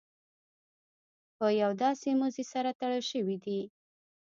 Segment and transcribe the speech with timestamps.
[1.37, 3.61] په یو داسې مزي سره تړل شوي دي.